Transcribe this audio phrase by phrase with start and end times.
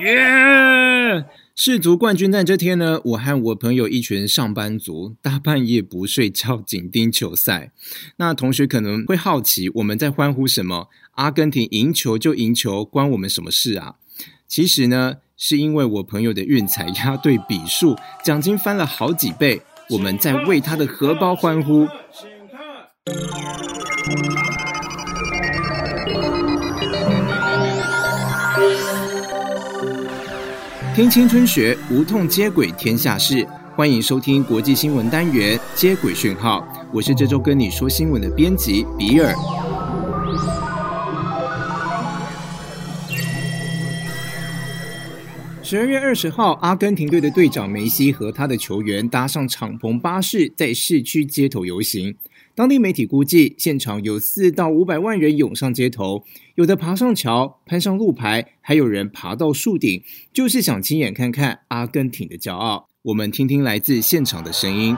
[0.00, 1.24] 耶！
[1.54, 7.70] 世足冠军战这天呢，我和我朋友一群上班族大半夜不睡觉，紧盯球赛。
[8.16, 10.88] 那同学可能会好奇，我们在欢呼什么？
[11.12, 13.94] 阿根廷赢球就赢球，关我们什么事啊？
[14.48, 21.86] 其实呢，是因为我朋友的运彩压对比数，奖金翻了好几倍，我们在为他的荷包欢呼。
[30.94, 33.44] 听青春学，无痛接轨天下事。
[33.74, 39.34] 欢迎收听国际新闻单元接轨讯号，我是这周跟你说新闻的编辑比尔。
[45.64, 52.14] 十二月二十号，阿根廷队的队长梅西和他的球员搭上敞篷巴士，在市区街头游行。
[52.56, 56.22] 当地媒体估计，现场有四到五百万人涌上街头，
[56.54, 60.00] 有的爬上桥、攀上路牌，还有人爬到树顶，
[60.32, 62.88] 就是想亲眼看看阿根廷的骄傲。
[63.02, 64.96] 我们听听来自现场的声音。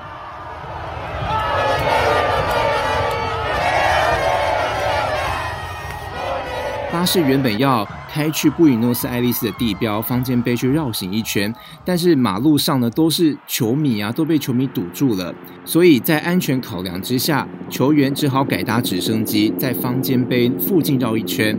[7.07, 11.55] 士原本要开去布宜诺斯艾利斯的地标方尖碑去绕行一圈，
[11.85, 15.33] 但是马路上呢都是球迷啊，都被球迷堵住了，
[15.65, 21.57] 所以在安全考量之下，球员只好改搭直升机在方尖碑附近绕一圈。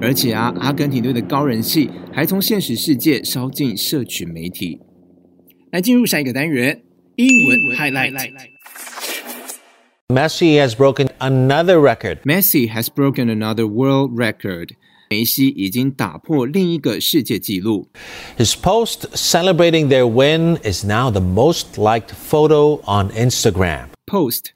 [0.00, 4.80] 而且啊，阿根廷队的高人气还从现实世界烧进社群媒体。
[5.70, 6.82] 来进入下一个单元，
[7.16, 8.12] 英文 highlight。
[10.08, 12.18] Messi has broken another record.
[12.24, 14.72] Messi has broken another world record.
[15.11, 17.87] 梅西已经打破另一个世界纪录。
[18.37, 23.87] His post celebrating their win is now the most liked photo on Instagram.
[24.05, 24.51] Post,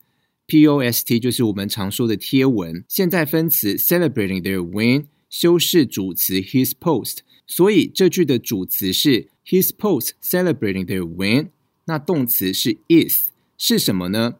[0.48, 11.50] P-O-S-T 就是我们常说的贴文，现在分词 celebrating their win 修饰主词 his post，所以这句的主词是 his post celebrating their win，
[11.86, 14.36] 那动词是 is 是什么呢？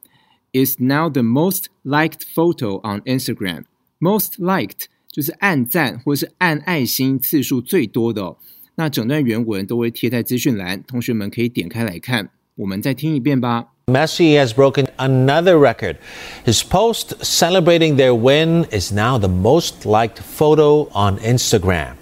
[0.52, 3.64] is now the most liked photo on Instagram.
[4.00, 8.37] Most liked 就是按赞或是按爱心次数最多的哦。
[8.75, 12.29] 那整段原文都会贴在资讯栏，同学们可以点开来看。
[12.57, 13.69] 我们再听一遍吧。
[13.87, 15.97] Messi has broken another record.
[16.45, 21.95] His post celebrating their win is now the most liked photo on Instagram.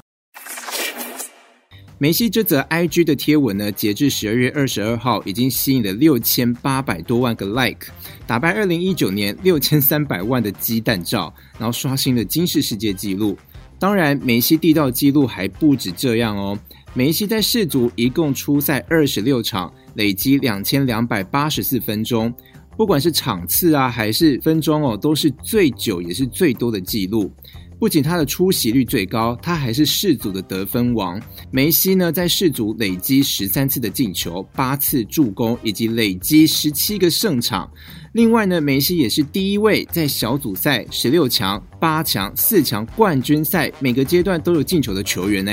[2.05, 7.87] 梅西这则 IG 的贴文呢，截至十二月二十二号，已经吸引了六千八百多万个 like，
[8.27, 13.39] 打败二零一九年六千三百万的鸡蛋照，然后刷新了金氏世界纪录。
[13.79, 16.59] 当然，梅西缔造纪录还不止这样哦。
[16.93, 22.31] 梅西在世足一共出赛二十六场，累积两千两百八十四分钟，
[22.77, 27.33] 不管是场次啊还是分钟哦，都是最久也是最多的纪录。
[27.79, 31.21] 不仅他的出席率最高，他还是世足的得分王。
[31.51, 37.71] 梅西呢，在世足累积十三次的进球、八次助攻，以及累积十七个胜场。
[38.13, 45.53] 另外呢，梅西也是第一位在小组赛、十六强、八强、四强、冠军赛每个阶段都有进球的球员呢。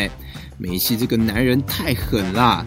[0.58, 2.66] 梅西这个男人太狠了！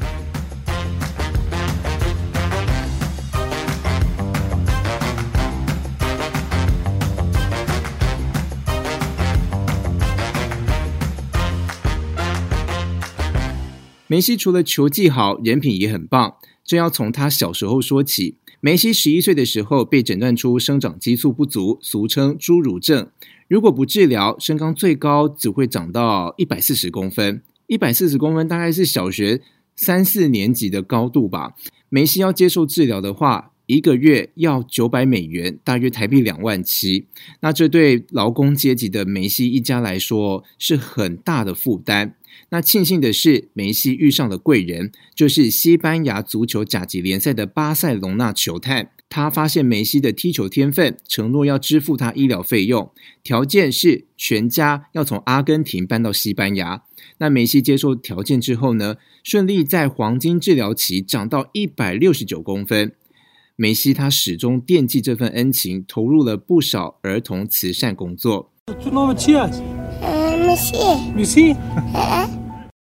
[14.07, 16.37] 梅西除了球技好，人品也很棒。
[16.63, 18.37] 这要从他小时候说起。
[18.61, 23.09] 梅西十一岁的时候被诊断出生长激素不足，俗称侏儒症。
[23.47, 27.43] 如果不治疗，身高最高只会长到一百四十公分。
[27.67, 29.43] 一百四十公分大概是小学
[29.77, 31.55] 三四年级的高度吧。
[31.91, 37.07] 梅西要接受治疗的话，一个月要九百美元，大约台币两万七。
[37.41, 42.17] 那这对劳工阶级的梅西一家来说是很大的负担。
[42.51, 48.91] 那庆幸的是，梅西遇上了贵人，就是西班牙足球甲级联赛的巴塞隆纳球探。
[49.09, 52.91] 他发现梅西的踢球天分，承诺要支付他医疗费用，
[53.23, 56.83] 条件是全家要从阿根廷搬到西班牙。
[57.19, 62.93] 那梅西接受条件之后呢，顺利在黄金治疗期长到一百六十九公分。
[63.55, 68.51] 梅西他始终惦记这份恩情，投入了不少儿童慈善工作。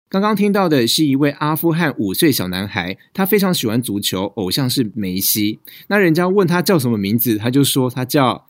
[0.09, 5.59] 刚刚听到的是一位阿富汗五岁小男孩，他非常喜欢足球，偶像是梅西。
[5.87, 8.45] 那人家问他叫什么名字，他就说他叫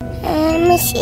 [0.67, 0.97] 梅西。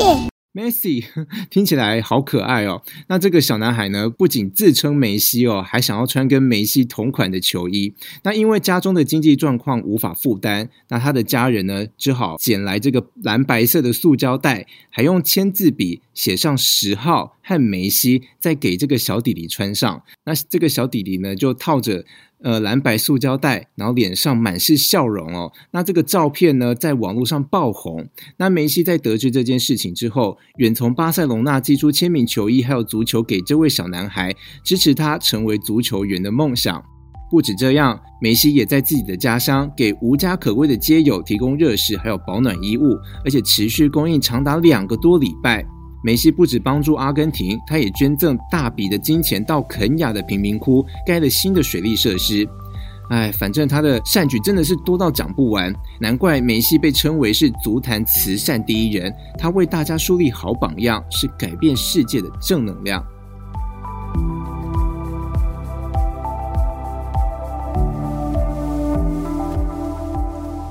[0.52, 1.06] Messi
[1.52, 2.82] 听起来好可爱哦。
[3.08, 7.94] 那这个小男孩呢，不仅自称梅西哦，还想要穿跟梅西同款的球衣。
[8.24, 20.04] 那因为家中的经济状况无法负担，那他的家人呢，只好捡来这个蓝白色的塑胶袋，还用签字笔写上十号和梅西在给这个小弟弟穿上。
[20.24, 22.06] 那这个小弟弟呢，就套着
[22.44, 25.52] 呃蓝白塑胶袋，然后脸上满是笑容哦。
[25.72, 28.08] 那这个照片呢，在网络上爆红。
[28.38, 34.32] 那梅西在得知这件事情之后，远从巴塞隆纳寄出签名球衣还有足球给这位小男孩，
[34.64, 36.84] 支持他成为足球员的梦想。
[37.32, 42.96] 不止这样，梅西也在自己的家乡给无家可归的街友提供热食，还有保暖衣物，
[43.26, 45.66] 而且持续供应长达两个多礼拜。
[46.02, 52.48] 梅西不止帮助阿根廷，他也捐赠大笔的金钱到肯雅的贫民窟盖了新的水利设施。
[53.10, 59.12] 哎，反正他的善举真的是多到讲不完，难怪梅西被称为是足坛慈善第一人。
[59.38, 63.04] 他为大家树立好榜样，是改变世界的正能量。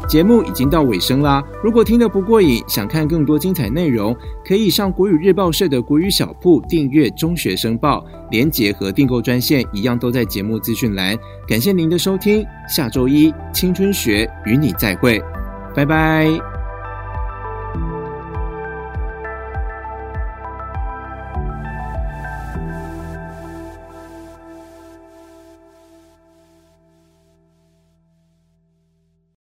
[0.09, 1.45] 节目已经到尾声啦！
[1.63, 8.01] 如果听得不过瘾，想看更多精彩内容，可以上国语日报社的国语小铺订阅《中学生报》，
[8.31, 11.15] 连结和订购专线一样都在节目资讯栏。
[11.47, 15.23] 感谢您的收听，下周一青春学与你再会，
[15.75, 16.58] 拜拜。